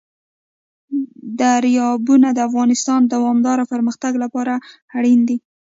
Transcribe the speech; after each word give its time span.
دریابونه 1.39 2.27
د 2.33 2.39
افغانستان 2.49 2.99
د 3.05 3.09
دوامداره 3.15 3.63
پرمختګ 3.73 4.13
لپاره 4.23 4.53
اړین 4.97 5.19
دي. 5.29 5.37